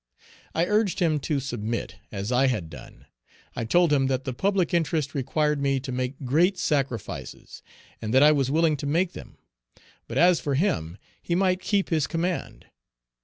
[0.55, 3.05] I urged him to submit, as I had done;
[3.55, 7.61] I told him that the public interest required me to make great sacrifices,
[8.01, 9.37] and that I was willing to make them;
[10.07, 12.65] but as for him, he might keep his command.